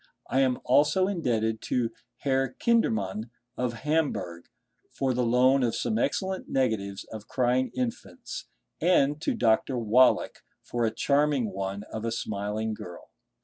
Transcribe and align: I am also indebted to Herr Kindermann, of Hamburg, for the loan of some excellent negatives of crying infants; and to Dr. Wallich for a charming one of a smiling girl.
I 0.31 0.39
am 0.39 0.57
also 0.63 1.05
indebted 1.07 1.61
to 1.61 1.91
Herr 2.21 2.53
Kindermann, 2.57 3.29
of 3.55 3.73
Hamburg, 3.85 4.45
for 4.89 5.13
the 5.13 5.21
loan 5.23 5.61
of 5.61 5.75
some 5.75 5.99
excellent 5.99 6.49
negatives 6.49 7.03
of 7.11 7.27
crying 7.27 7.69
infants; 7.75 8.47
and 8.81 9.21
to 9.21 9.35
Dr. 9.35 9.77
Wallich 9.77 10.37
for 10.63 10.85
a 10.87 10.91
charming 10.91 11.51
one 11.51 11.83
of 11.93 12.03
a 12.03 12.11
smiling 12.11 12.73
girl. 12.73 13.11